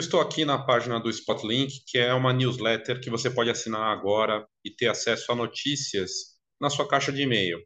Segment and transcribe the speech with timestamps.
[0.00, 4.46] estou aqui na página do Spotlink, que é uma newsletter que você pode assinar agora
[4.64, 6.10] e ter acesso a notícias
[6.60, 7.58] na sua caixa de e-mail.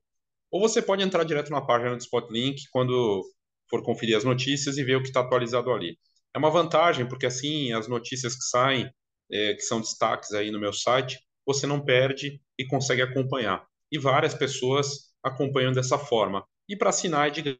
[0.51, 3.25] Ou você pode entrar direto na página do Spotlink quando
[3.69, 5.99] for conferir as notícias e ver o que está atualizado ali.
[6.35, 8.91] É uma vantagem, porque assim as notícias que saem,
[9.31, 13.67] é, que são destaques aí no meu site, você não perde e consegue acompanhar.
[13.91, 16.47] E várias pessoas acompanham dessa forma.
[16.69, 17.59] E para assinar é de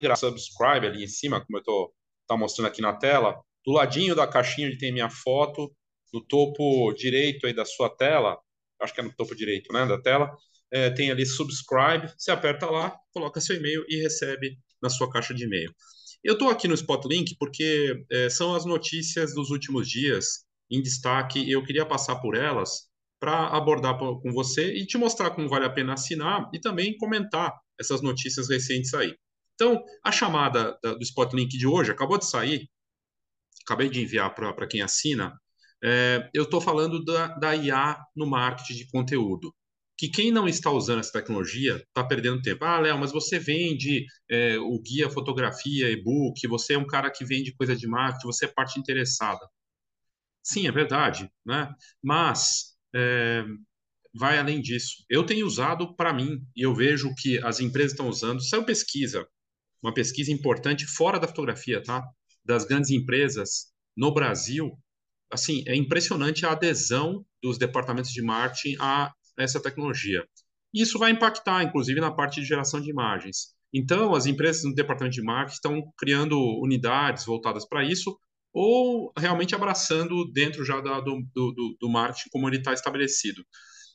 [0.00, 1.94] graça, subscribe ali em cima, como eu estou
[2.34, 5.70] tá mostrando aqui na tela, do ladinho da caixinha onde tem minha foto,
[6.12, 8.38] no topo direito aí da sua tela,
[8.80, 10.30] acho que é no topo direito, né, da tela,
[10.72, 15.34] é, tem ali subscribe, você aperta lá, coloca seu e-mail e recebe na sua caixa
[15.34, 15.72] de e-mail.
[16.22, 21.40] Eu estou aqui no Spotlink porque é, são as notícias dos últimos dias em destaque
[21.40, 25.66] e eu queria passar por elas para abordar com você e te mostrar como vale
[25.66, 29.14] a pena assinar e também comentar essas notícias recentes aí.
[29.60, 32.66] Então, a chamada do Spotlink de hoje acabou de sair,
[33.62, 35.38] acabei de enviar para quem assina.
[35.84, 39.54] É, eu estou falando da, da IA no marketing de conteúdo
[39.98, 42.64] que quem não está usando essa tecnologia está perdendo tempo.
[42.64, 47.22] Ah, Léo, mas você vende é, o guia fotografia, e-book, você é um cara que
[47.22, 49.46] vende coisa de marketing, você é parte interessada.
[50.42, 51.70] Sim, é verdade, né?
[52.02, 53.44] Mas é,
[54.14, 55.04] vai além disso.
[55.08, 58.42] Eu tenho usado para mim e eu vejo que as empresas estão usando.
[58.42, 59.28] Saiu pesquisa,
[59.82, 62.02] uma pesquisa importante fora da fotografia, tá?
[62.44, 64.78] Das grandes empresas no Brasil.
[65.32, 70.24] Assim, é impressionante a adesão dos departamentos de marketing a essa tecnologia.
[70.72, 73.54] Isso vai impactar, inclusive, na parte de geração de imagens.
[73.72, 78.18] Então, as empresas no departamento de marketing estão criando unidades voltadas para isso,
[78.52, 83.44] ou realmente abraçando dentro já da, do, do, do, marketing como ele está estabelecido.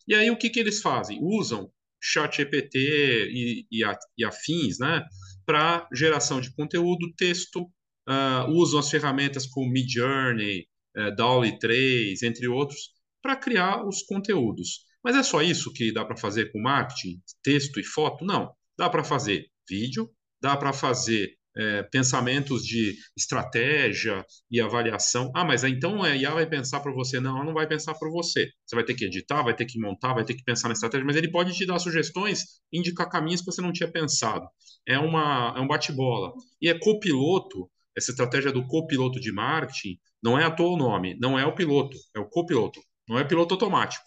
[0.08, 1.20] E aí, o que, que eles fazem?
[1.22, 1.70] Usam
[2.02, 3.84] ChatGPT e, e,
[4.18, 5.04] e afins né,
[5.46, 10.68] para geração de conteúdo, texto, uh, usam as ferramentas como Midjourney,
[10.98, 12.92] uh, DALL-E 3, entre outros,
[13.22, 14.86] para criar os conteúdos.
[15.04, 18.26] Mas é só isso que dá para fazer com marketing, texto e foto?
[18.26, 18.52] Não.
[18.78, 20.10] Dá para fazer vídeo,
[20.42, 25.32] dá para fazer é, pensamentos de estratégia e avaliação.
[25.36, 27.20] Ah, mas então a IA vai pensar para você?
[27.20, 28.50] Não, ela não vai pensar para você.
[28.66, 31.06] Você vai ter que editar, vai ter que montar, vai ter que pensar na estratégia,
[31.06, 34.48] mas ele pode te dar sugestões, indicar caminhos que você não tinha pensado.
[34.88, 36.34] É, uma, é um bate-bola.
[36.62, 41.18] E é copiloto, essa estratégia do copiloto de marketing, não é à toa o nome,
[41.20, 44.04] não é o piloto, é o copiloto, não é piloto automático.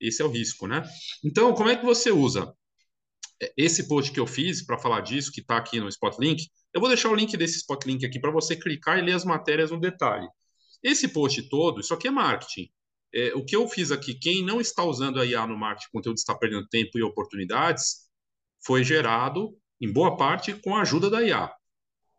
[0.00, 0.82] Esse é o risco, né?
[1.24, 2.52] Então, como é que você usa?
[3.56, 6.88] Esse post que eu fiz para falar disso, que está aqui no Spotlink, eu vou
[6.88, 10.28] deixar o link desse Spotlink aqui para você clicar e ler as matérias no detalhe.
[10.82, 12.70] Esse post todo, isso aqui é marketing.
[13.12, 16.16] É, o que eu fiz aqui, quem não está usando a IA no marketing conteúdo
[16.18, 18.08] está perdendo tempo e oportunidades,
[18.64, 21.50] foi gerado, em boa parte, com a ajuda da IA.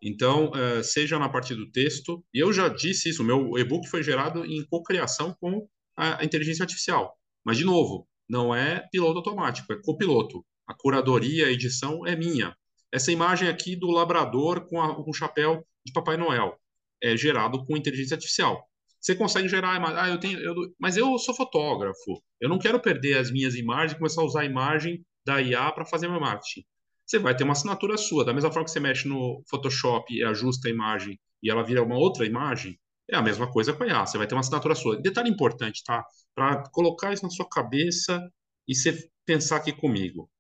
[0.02, 4.02] Então, é, seja na parte do texto, e eu já disse isso, meu e-book foi
[4.02, 7.16] gerado em cocriação com a inteligência artificial.
[7.44, 10.44] Mas, de novo, não é piloto automático, é copiloto.
[10.72, 12.56] A curadoria, a edição é minha.
[12.94, 16.58] Essa imagem aqui do labrador com, a, com o chapéu de Papai Noel
[17.04, 18.66] é gerado com inteligência artificial.
[18.98, 23.18] Você consegue gerar, ah, eu tenho, eu, mas eu sou fotógrafo, eu não quero perder
[23.18, 26.64] as minhas imagens e começar a usar a imagem da IA para fazer meu marketing.
[27.06, 30.24] Você vai ter uma assinatura sua, da mesma forma que você mexe no Photoshop e
[30.24, 32.80] ajusta a imagem e ela vira uma outra imagem,
[33.10, 35.02] é a mesma coisa com a IA, você vai ter uma assinatura sua.
[35.02, 36.06] Detalhe importante, tá?
[36.34, 38.26] Para colocar isso na sua cabeça
[38.66, 40.31] e você pensar aqui comigo.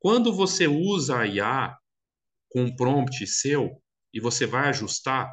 [0.00, 1.76] Quando você usa a IA
[2.48, 3.70] com um prompt seu
[4.12, 5.30] e você vai ajustar,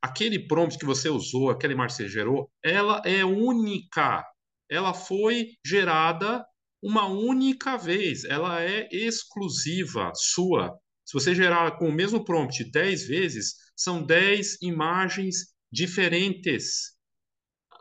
[0.00, 4.24] aquele prompt que você usou, aquela imagem que você gerou, ela é única.
[4.70, 6.42] Ela foi gerada
[6.82, 8.24] uma única vez.
[8.24, 10.78] Ela é exclusiva, sua.
[11.04, 16.96] Se você gerar com o mesmo prompt 10 vezes, são 10 imagens diferentes.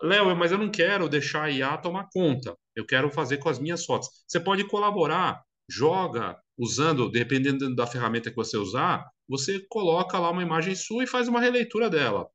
[0.02, 2.56] Léo, mas eu não quero deixar a IA tomar conta.
[2.76, 4.10] Eu quero fazer com as minhas fotos.
[4.28, 10.42] Você pode colaborar, joga usando, dependendo da ferramenta que você usar, você coloca lá uma
[10.42, 12.28] imagem sua e faz uma releitura dela.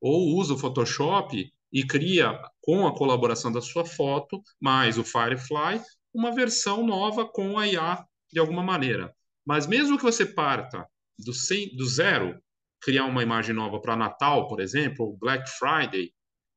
[0.00, 5.82] Ou usa o Photoshop e cria, com a colaboração da sua foto, mais o Firefly,
[6.12, 9.14] uma versão nova com a IA de alguma maneira.
[9.44, 10.86] Mas mesmo que você parta
[11.18, 12.40] do, 100, do zero,
[12.80, 16.12] criar uma imagem nova para Natal, por exemplo, ou Black Friday,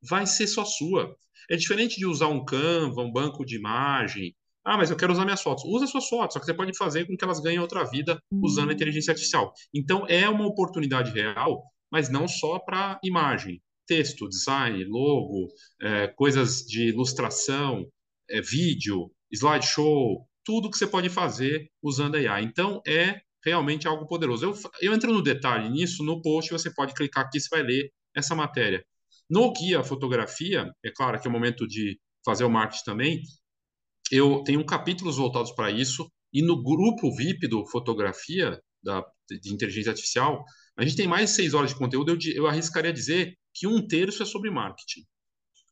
[0.08, 1.16] vai ser só sua.
[1.50, 4.36] É diferente de usar um Canva, um banco de imagem.
[4.68, 5.64] Ah, mas eu quero usar minhas fotos.
[5.64, 8.70] Usa suas fotos, só que você pode fazer com que elas ganhem outra vida usando
[8.70, 9.54] a inteligência artificial.
[9.74, 13.62] Então, é uma oportunidade real, mas não só para imagem.
[13.88, 15.48] Texto, design, logo,
[15.82, 17.88] é, coisas de ilustração,
[18.30, 22.42] é, vídeo, slideshow, tudo que você pode fazer usando a IA.
[22.42, 24.48] Então, é realmente algo poderoso.
[24.48, 27.90] Eu, eu entro no detalhe nisso no post, você pode clicar aqui, você vai ler
[28.14, 28.84] essa matéria.
[29.30, 33.22] No guia fotografia, é claro que é o momento de fazer o marketing também,
[34.12, 39.92] eu tenho capítulos voltados para isso, e no grupo VIP do Fotografia, da, de inteligência
[39.92, 40.44] artificial,
[40.78, 44.22] a gente tem mais seis horas de conteúdo, eu, eu arriscaria dizer que um terço
[44.24, 45.02] é sobre marketing.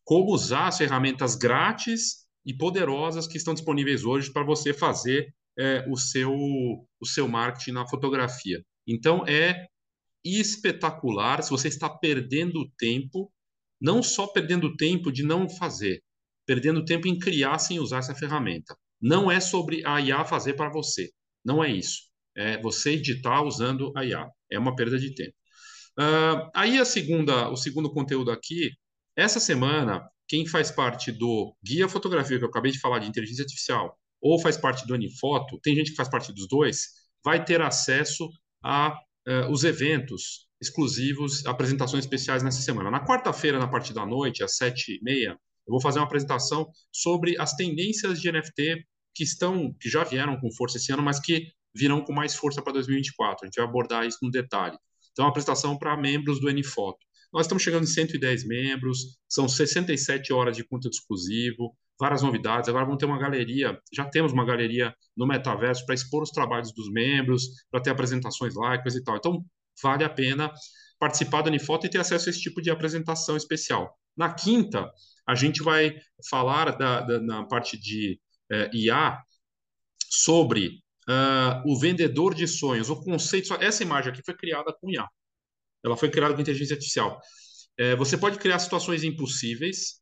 [0.03, 5.85] Como usar as ferramentas grátis e poderosas que estão disponíveis hoje para você fazer é,
[5.87, 8.63] o, seu, o seu marketing na fotografia.
[8.87, 9.67] Então, é
[10.23, 13.31] espetacular se você está perdendo tempo,
[13.79, 16.01] não só perdendo tempo de não fazer,
[16.45, 18.75] perdendo tempo em criar sem usar essa ferramenta.
[19.01, 21.09] Não é sobre a IA fazer para você.
[21.43, 22.03] Não é isso.
[22.35, 24.27] É você editar usando a IA.
[24.51, 25.35] É uma perda de tempo.
[25.97, 28.71] Uh, aí a segunda, o segundo conteúdo aqui,
[29.15, 33.43] essa semana, quem faz parte do Guia Fotografia, que eu acabei de falar de inteligência
[33.43, 36.87] artificial, ou faz parte do Anifoto, tem gente que faz parte dos dois,
[37.23, 38.27] vai ter acesso
[38.63, 38.97] a
[39.27, 42.91] uh, os eventos exclusivos, apresentações especiais nessa semana.
[42.91, 46.69] Na quarta-feira, na parte da noite, às sete e meia, eu vou fazer uma apresentação
[46.91, 51.19] sobre as tendências de NFT que estão, que já vieram com força esse ano, mas
[51.19, 53.43] que virão com mais força para 2024.
[53.43, 54.77] A gente vai abordar isso no detalhe.
[55.11, 56.99] Então, é uma apresentação para membros do NFoto.
[57.33, 62.69] Nós estamos chegando em 110 membros, são 67 horas de conteúdo exclusivo, várias novidades.
[62.69, 66.73] Agora vamos ter uma galeria, já temos uma galeria no metaverso para expor os trabalhos
[66.73, 69.17] dos membros, para ter apresentações lá coisa e tal.
[69.17, 69.45] Então,
[69.81, 70.51] vale a pena
[70.99, 73.93] participar do Unifoto e ter acesso a esse tipo de apresentação especial.
[74.15, 74.89] Na quinta,
[75.27, 75.95] a gente vai
[76.29, 78.19] falar da, da na parte de
[78.51, 79.19] eh, IA
[80.09, 83.53] sobre uh, o vendedor de sonhos, o conceito.
[83.55, 85.07] Essa imagem aqui foi criada com IA.
[85.83, 87.19] Ela foi criada com inteligência artificial.
[87.77, 90.01] É, você pode criar situações impossíveis,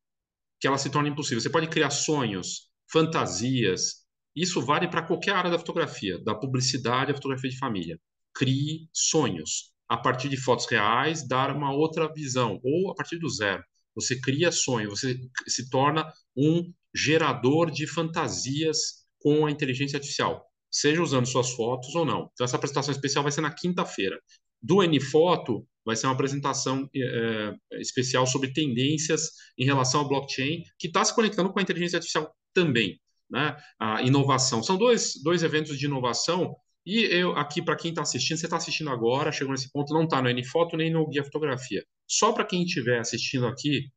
[0.60, 1.44] que elas se tornem impossíveis.
[1.44, 4.06] Você pode criar sonhos, fantasias.
[4.36, 8.00] Isso vale para qualquer área da fotografia, da publicidade à fotografia de família.
[8.34, 9.74] Crie sonhos.
[9.90, 13.64] A partir de fotos reais, dar uma outra visão, ou a partir do zero.
[13.96, 21.04] Você cria sonhos, você se torna um gerador de fantasias com a inteligência artificial seja
[21.04, 22.30] usando suas fotos ou não.
[22.34, 24.20] Então, essa apresentação especial vai ser na quinta-feira.
[24.60, 30.88] Do Nfoto, vai ser uma apresentação é, especial sobre tendências em relação ao blockchain, que
[30.88, 33.00] está se conectando com a inteligência artificial também,
[33.30, 33.56] né?
[33.80, 34.64] A inovação.
[34.64, 36.56] São dois, dois eventos de inovação.
[36.86, 40.06] E eu, aqui, para quem está assistindo, você está assistindo agora, chegou nesse ponto, não
[40.06, 41.84] está no Nfoto nem no Guia Fotografia.
[42.08, 43.90] Só para quem estiver assistindo aqui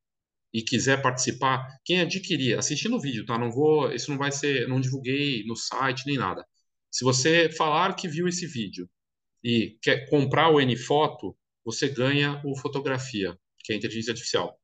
[0.52, 3.38] e quiser participar, quem adquirir, assistindo o vídeo, tá?
[3.38, 6.46] Não vou, isso não vai ser, não divulguei no site nem nada.
[6.90, 8.88] Se você falar que viu esse vídeo
[9.44, 14.58] e quer comprar o N-Foto, você ganha o Fotografia, que é inteligência artificial.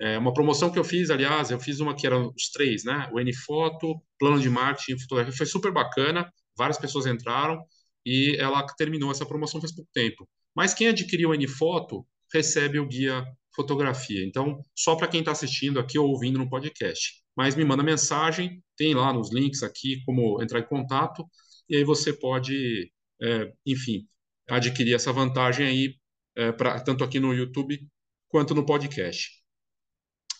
[0.00, 3.08] É uma promoção que eu fiz, aliás, eu fiz uma que eram os três, né?
[3.12, 5.36] O N-Foto, plano de marketing, fotografia.
[5.36, 7.62] Foi super bacana, várias pessoas entraram
[8.04, 10.28] e ela terminou essa promoção faz pouco tempo.
[10.54, 14.24] Mas quem adquiriu o N-Foto recebe o guia fotografia.
[14.26, 17.22] Então, só para quem está assistindo aqui ou ouvindo no podcast.
[17.36, 21.24] Mas me manda mensagem, tem lá nos links aqui como entrar em contato
[21.68, 22.90] e aí você pode,
[23.22, 24.06] é, enfim,
[24.48, 25.94] adquirir essa vantagem aí,
[26.36, 27.80] é, pra, tanto aqui no YouTube
[28.28, 29.30] quanto no podcast.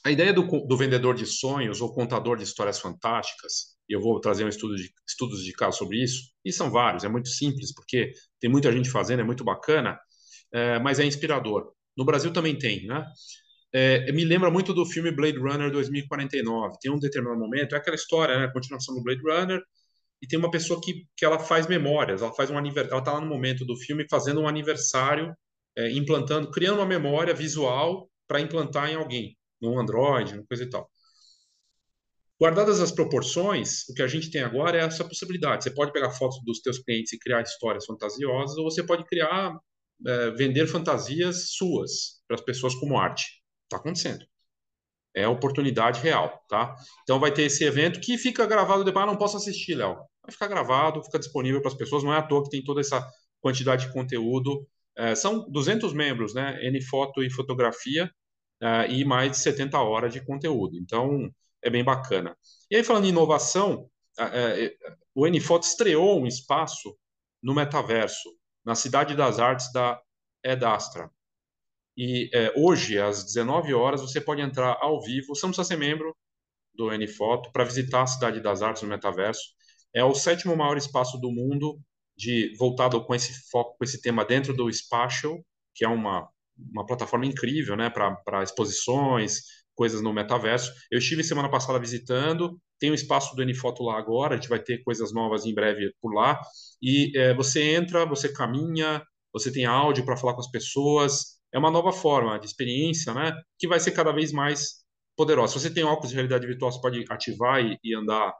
[0.04, 4.20] A ideia do, do, vendedor de sonhos ou contador de histórias fantásticas, e eu vou
[4.20, 7.72] trazer um estudo de, estudos de caso sobre isso, e são vários, é muito simples,
[7.72, 9.98] porque tem muita gente fazendo, é muito bacana,
[10.52, 11.72] é, mas é inspirador.
[11.96, 13.04] No Brasil também tem, né?
[13.72, 16.78] É, me lembra muito do filme Blade Runner 2049.
[16.80, 18.50] Tem um determinado momento, é aquela história, né?
[18.52, 19.60] Continuação do Blade Runner,
[20.24, 23.12] e tem uma pessoa que, que ela faz memórias, ela faz um aniversário, ela está
[23.12, 25.36] lá no momento do filme fazendo um aniversário,
[25.76, 30.88] é, implantando, criando uma memória visual para implantar em alguém, num Android, coisa e tal.
[32.40, 35.64] Guardadas as proporções, o que a gente tem agora é essa possibilidade.
[35.64, 39.54] Você pode pegar fotos dos teus clientes e criar histórias fantasiosas, ou você pode criar,
[40.06, 43.42] é, vender fantasias suas para as pessoas como arte.
[43.64, 44.24] Está acontecendo
[45.14, 46.74] é oportunidade real, tá?
[47.04, 49.94] Então vai ter esse evento que fica gravado depois, ah, não posso assistir, Léo.
[50.22, 52.80] Vai ficar gravado, fica disponível para as pessoas, não é à toa que tem toda
[52.80, 53.06] essa
[53.40, 54.66] quantidade de conteúdo.
[54.96, 56.58] É, são 200 membros, né?
[56.62, 58.10] N foto e fotografia
[58.60, 60.76] é, e mais de 70 horas de conteúdo.
[60.76, 61.30] Então
[61.62, 62.36] é bem bacana.
[62.70, 64.74] E aí falando em inovação, é, é
[65.14, 66.96] o N foto estreou um espaço
[67.40, 68.30] no metaverso,
[68.64, 70.00] na Cidade das Artes da
[70.42, 71.10] Edastra.
[71.96, 75.76] E é, hoje, às 19 horas, você pode entrar ao vivo, você não precisa ser
[75.76, 76.16] membro
[76.74, 79.42] do NFoto, para visitar a Cidade das Artes no Metaverso.
[79.94, 81.78] É o sétimo maior espaço do mundo
[82.16, 85.40] de voltado com esse foco, com esse tema dentro do Spatial,
[85.74, 86.28] que é uma,
[86.72, 89.42] uma plataforma incrível né, para exposições,
[89.74, 90.72] coisas no metaverso.
[90.90, 94.58] Eu estive semana passada visitando, tem um espaço do NFoto lá agora, a gente vai
[94.58, 96.40] ter coisas novas em breve por lá.
[96.82, 99.02] E é, você entra, você caminha,
[99.32, 103.32] você tem áudio para falar com as pessoas, é uma nova forma de experiência, né,
[103.58, 104.84] que vai ser cada vez mais
[105.16, 105.52] poderosa.
[105.52, 108.34] Se você tem óculos de realidade virtual, você pode ativar e, e andar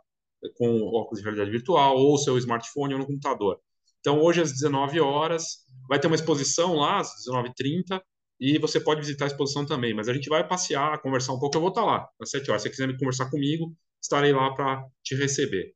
[0.57, 3.59] com óculos de realidade virtual ou seu smartphone ou no computador.
[4.01, 8.01] Então, hoje às 19 horas, vai ter uma exposição lá às 19h30
[8.41, 9.95] e você pode visitar a exposição também.
[9.95, 11.57] Mas a gente vai passear, conversar um pouco.
[11.57, 12.63] Eu vou estar lá às 7 horas.
[12.63, 15.75] Se você quiser conversar comigo, estarei lá para te receber.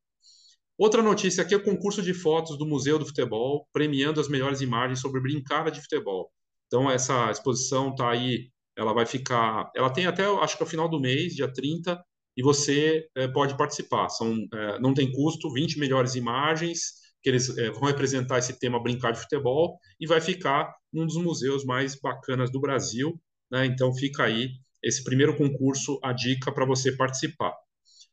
[0.76, 4.60] Outra notícia aqui é o concurso de fotos do Museu do Futebol, premiando as melhores
[4.60, 6.30] imagens sobre brincada de futebol.
[6.68, 9.70] Então, essa exposição está aí, ela vai ficar.
[9.74, 12.00] Ela tem até, acho que, o final do mês, dia 30,
[12.36, 14.08] e você é, pode participar.
[14.08, 18.82] São, é, não tem custo, 20 melhores imagens, que eles é, vão representar esse tema
[18.82, 23.20] brincar de futebol, e vai ficar num dos museus mais bacanas do Brasil.
[23.50, 23.66] Né?
[23.66, 24.50] Então, fica aí
[24.82, 27.54] esse primeiro concurso, a dica para você participar.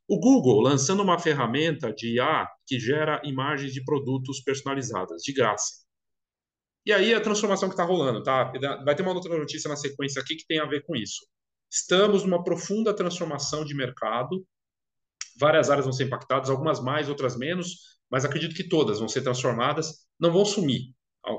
[0.08, 5.86] O Google lançando uma ferramenta de IA que gera imagens de produtos personalizadas, de graça.
[6.86, 8.52] E aí a transformação que está rolando, tá?
[8.84, 11.26] Vai ter uma outra notícia na sequência aqui que tem a ver com isso.
[11.72, 14.46] Estamos numa profunda transformação de mercado.
[15.38, 19.22] Várias áreas vão ser impactadas, algumas mais, outras menos, mas acredito que todas vão ser
[19.22, 20.94] transformadas, não vão sumir,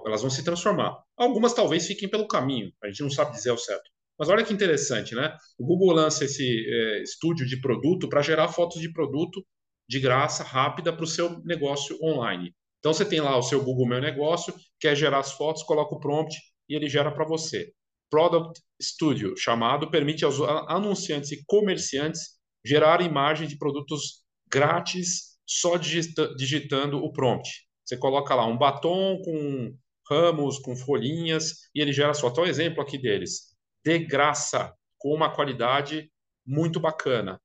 [0.04, 0.96] elas vão se transformar.
[1.16, 3.90] Algumas talvez fiquem pelo caminho, a gente não sabe dizer o certo.
[4.18, 5.36] Mas olha que interessante, né?
[5.58, 9.44] O Google lança esse é, estúdio de produto para gerar fotos de produto
[9.88, 12.54] de graça, rápida, para o seu negócio online.
[12.78, 16.00] Então você tem lá o seu Google Meu Negócio, quer gerar as fotos, coloca o
[16.00, 16.36] prompt
[16.68, 17.72] e ele gera para você.
[18.10, 22.35] Product Studio, chamado, permite aos anunciantes e comerciantes
[22.66, 27.66] gerar imagens de produtos grátis só digita digitando o prompt.
[27.84, 29.76] Você coloca lá um batom com
[30.10, 32.28] ramos, com folhinhas, e ele gera só.
[32.28, 33.54] Então, exemplo aqui deles
[33.84, 36.10] de graça, com uma qualidade
[36.44, 37.40] muito bacana.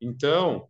[0.00, 0.66] Então,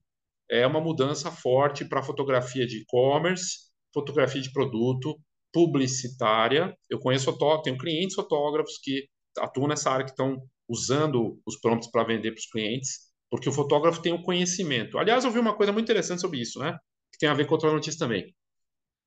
[0.51, 5.17] é uma mudança forte para fotografia de e-commerce, fotografia de produto,
[5.53, 6.77] publicitária.
[6.91, 7.33] Eu conheço,
[7.63, 9.07] tenho clientes fotógrafos que
[9.39, 13.53] atuam nessa área, que estão usando os prompts para vender para os clientes, porque o
[13.53, 14.99] fotógrafo tem o conhecimento.
[14.99, 16.77] Aliás, eu vi uma coisa muito interessante sobre isso, né?
[17.11, 18.31] Que tem a ver com outra notícia também.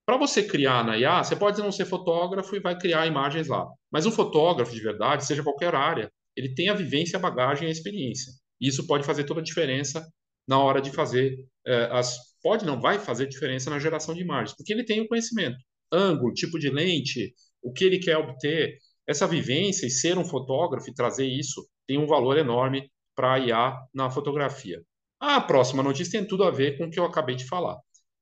[0.03, 3.67] Para você criar na IA, você pode não ser fotógrafo e vai criar imagens lá.
[3.91, 7.71] Mas o fotógrafo de verdade, seja qualquer área, ele tem a vivência, a bagagem a
[7.71, 8.33] experiência.
[8.59, 10.03] E isso pode fazer toda a diferença
[10.47, 12.17] na hora de fazer eh, as.
[12.41, 15.57] Pode não, vai fazer diferença na geração de imagens, porque ele tem o conhecimento.
[15.91, 18.79] Ângulo, tipo de lente, o que ele quer obter.
[19.07, 23.75] Essa vivência e ser um fotógrafo e trazer isso tem um valor enorme para IA
[23.93, 24.83] na fotografia.
[25.19, 27.77] A próxima notícia tem tudo a ver com o que eu acabei de falar.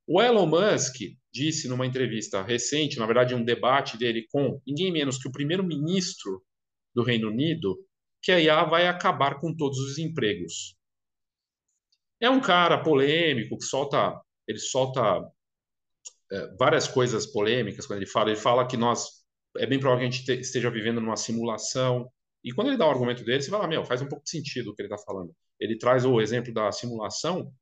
[0.08, 0.96] O Elon Musk
[1.34, 6.44] disse numa entrevista recente, na verdade, um debate dele com ninguém menos que o primeiro-ministro
[6.94, 7.78] do Reino Unido,
[8.22, 10.78] que a IA vai acabar com todos os empregos.
[12.22, 15.02] É um cara polêmico que solta, ele solta
[16.32, 18.30] é, várias coisas polêmicas quando ele fala.
[18.30, 19.24] Ele fala que nós
[19.58, 22.10] é bem provável que a gente esteja vivendo numa simulação.
[22.44, 24.72] E quando ele dá o argumento dele, você fala, meu, faz um pouco de sentido
[24.72, 25.34] o que ele está falando.
[25.60, 27.54] Ele traz o exemplo da simulação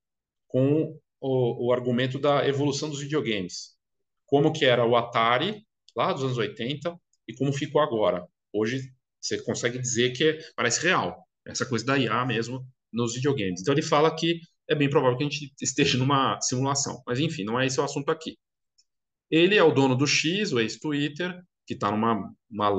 [0.48, 3.78] com o, o argumento da evolução dos videogames.
[4.26, 8.26] Como que era o Atari, lá dos anos 80, e como ficou agora.
[8.52, 13.62] Hoje, você consegue dizer que parece real, essa coisa da IA mesmo nos videogames.
[13.62, 17.04] Então, ele fala que é bem provável que a gente esteja numa simulação.
[17.06, 18.38] Mas, enfim, não é esse o assunto aqui.
[19.30, 22.70] Ele é o dono do X, o ex-Twitter, que está numa uma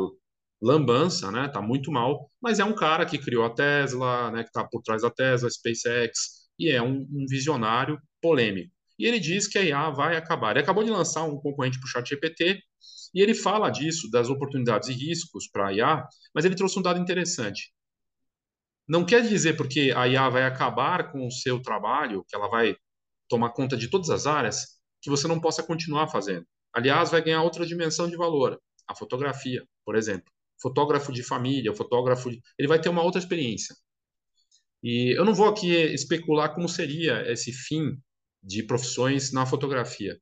[0.62, 1.48] lambança, né?
[1.48, 4.42] Tá muito mal, mas é um cara que criou a Tesla, né?
[4.44, 8.72] Que está por trás da Tesla, SpaceX, e é um, um visionário polêmico.
[8.98, 10.52] E ele diz que a IA vai acabar.
[10.52, 12.62] Ele acabou de lançar um concorrente para o ChatGPT
[13.14, 16.82] e ele fala disso, das oportunidades e riscos para a IA, mas ele trouxe um
[16.82, 17.72] dado interessante.
[18.88, 22.76] Não quer dizer porque a IA vai acabar com o seu trabalho, que ela vai
[23.28, 26.46] tomar conta de todas as áreas, que você não possa continuar fazendo.
[26.72, 30.32] Aliás, vai ganhar outra dimensão de valor, a fotografia, por exemplo.
[30.62, 32.40] Fotógrafo de família, fotógrafo, de...
[32.58, 33.74] ele vai ter uma outra experiência.
[34.82, 37.96] E eu não vou aqui especular como seria esse fim
[38.42, 40.18] de profissões na fotografia,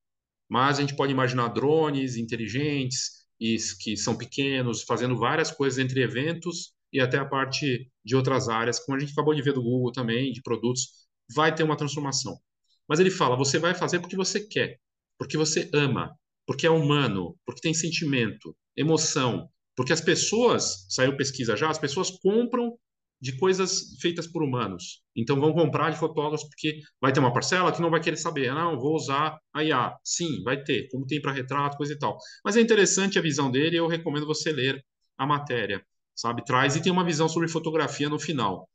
[0.48, 6.02] mas a gente pode imaginar drones inteligentes e que são pequenos, fazendo várias coisas entre
[6.02, 9.62] eventos e até a parte de outras áreas, como a gente acabou de ver do
[9.62, 12.38] Google também, de produtos, vai ter uma transformação.
[12.86, 14.78] Mas ele fala, você vai fazer porque você quer,
[15.16, 16.14] porque você ama,
[16.46, 22.10] porque é humano, porque tem sentimento, emoção, porque as pessoas, saiu pesquisa já, as pessoas
[22.10, 22.76] compram
[23.20, 25.02] de coisas feitas por humanos.
[25.14, 28.48] Então vão comprar de fotógrafos porque vai ter uma parcela que não vai querer saber,
[28.48, 29.94] ah, não, vou usar a IA.
[30.02, 32.16] Sim, vai ter, como tem para retrato, coisa e tal.
[32.44, 34.82] Mas é interessante a visão dele, eu recomendo você ler
[35.18, 35.84] a matéria,
[36.14, 36.44] sabe?
[36.44, 38.68] Traz e tem uma visão sobre fotografia no final.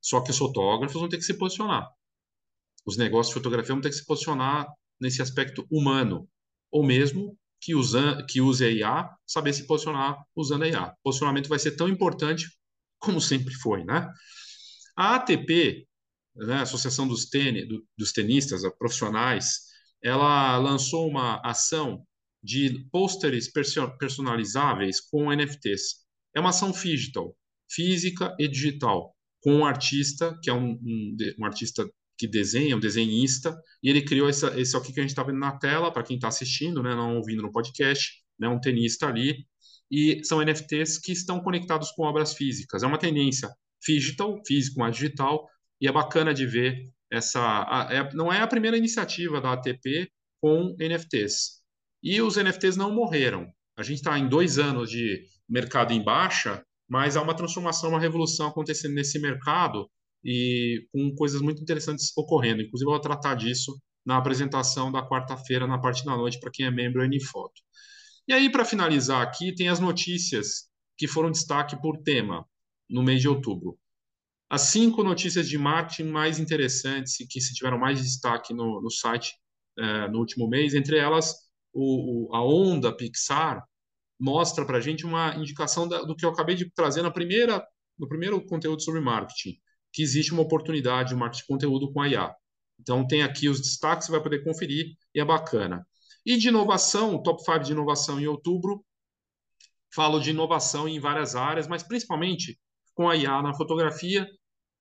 [0.00, 1.88] Só que os fotógrafos vão ter que se posicionar.
[2.86, 4.66] Os negócios de fotografia vão ter que se posicionar
[5.00, 6.28] nesse aspecto humano,
[6.70, 10.86] ou mesmo que, usa, que use a IA saber se posicionar usando a IA.
[10.86, 12.46] O posicionamento vai ser tão importante
[12.98, 14.08] como sempre foi, né?
[14.96, 15.86] A ATP,
[16.36, 19.60] né, a Associação dos, ten, do, dos Tenistas Profissionais,
[20.02, 22.04] ela lançou uma ação
[22.42, 23.50] de pôsteres
[23.98, 26.06] personalizáveis com NFTs.
[26.34, 27.36] É uma ação digital,
[27.70, 31.88] física e digital, com um artista, que é um, um, um artista
[32.20, 35.38] que desenha, um desenhista, e ele criou essa, esse aqui que a gente está vendo
[35.38, 39.46] na tela, para quem está assistindo, né, não ouvindo no podcast, né, um tenista ali,
[39.90, 42.82] e são NFTs que estão conectados com obras físicas.
[42.82, 43.48] É uma tendência
[43.82, 45.48] digital, físico mais digital,
[45.80, 47.40] e é bacana de ver essa.
[47.40, 50.10] A, é, não é a primeira iniciativa da ATP
[50.42, 51.62] com NFTs.
[52.02, 53.50] E os NFTs não morreram.
[53.78, 57.98] A gente está em dois anos de mercado em baixa, mas há uma transformação, uma
[57.98, 59.90] revolução acontecendo nesse mercado
[60.24, 62.62] e com coisas muito interessantes ocorrendo.
[62.62, 66.66] Inclusive, eu vou tratar disso na apresentação da quarta-feira, na parte da noite, para quem
[66.66, 67.60] é membro Anifoto.
[68.28, 72.46] E aí, para finalizar aqui, tem as notícias que foram destaque por tema
[72.88, 73.78] no mês de outubro.
[74.48, 78.90] As cinco notícias de marketing mais interessantes e que se tiveram mais destaque no, no
[78.90, 79.34] site
[79.78, 81.34] é, no último mês, entre elas,
[81.72, 83.64] o, o, a Onda Pixar
[84.18, 87.64] mostra para a gente uma indicação da, do que eu acabei de trazer na primeira,
[87.98, 89.58] no primeiro conteúdo sobre marketing
[89.92, 92.34] que existe uma oportunidade de marketing de conteúdo com a IA.
[92.80, 95.86] Então, tem aqui os destaques, você vai poder conferir e é bacana.
[96.24, 98.84] E de inovação, top 5 de inovação em outubro,
[99.94, 102.58] falo de inovação em várias áreas, mas principalmente
[102.94, 104.26] com a IA na fotografia,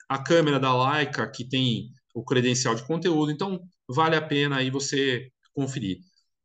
[0.07, 4.69] a câmera da Leica, que tem o credencial de conteúdo, então vale a pena aí
[4.69, 5.99] você conferir.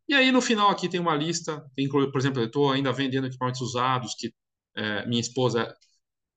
[0.08, 3.26] E aí no final aqui tem uma lista, tem, por exemplo, eu estou ainda vendendo
[3.26, 4.32] equipamentos usados que
[4.76, 5.74] é, minha esposa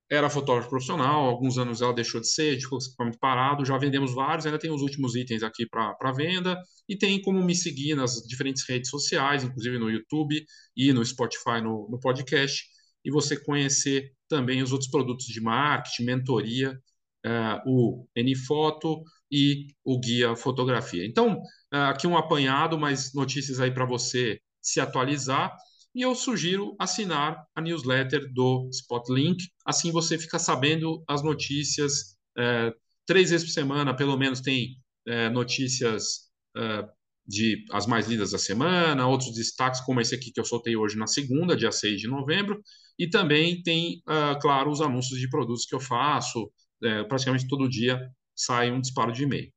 [0.10, 4.46] era fotógrafo profissional, alguns anos ela deixou de ser, ficou muito parado, já vendemos vários,
[4.46, 8.64] ainda tem os últimos itens aqui para venda, e tem como me seguir nas diferentes
[8.68, 12.64] redes sociais, inclusive no YouTube e no Spotify, no, no podcast,
[13.04, 16.80] e você conhecer também os outros produtos de marketing, mentoria,
[17.26, 21.06] uh, o Nfoto e o Guia Fotografia.
[21.06, 21.38] Então,
[21.74, 25.56] uh, aqui um apanhado, mais notícias aí para você se atualizar,
[25.94, 29.44] e eu sugiro assinar a newsletter do Spotlink.
[29.66, 32.74] Assim você fica sabendo as notícias é,
[33.06, 36.88] três vezes por semana, pelo menos tem é, notícias é,
[37.28, 40.98] de as mais lidas da semana, outros destaques, como esse aqui que eu soltei hoje
[40.98, 42.62] na segunda, dia 6 de novembro,
[42.98, 46.50] e também tem, uh, claro, os anúncios de produtos que eu faço,
[46.84, 48.00] é, praticamente todo dia
[48.36, 49.52] sai um disparo de e-mail.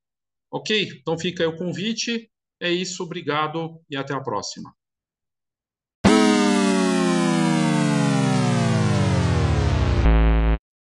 [0.51, 0.99] Ok?
[1.01, 2.29] Então fica aí o convite,
[2.61, 4.75] é isso, obrigado e até a próxima.